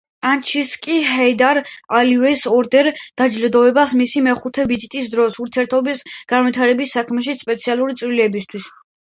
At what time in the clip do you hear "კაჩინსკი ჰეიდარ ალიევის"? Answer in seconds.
0.25-2.45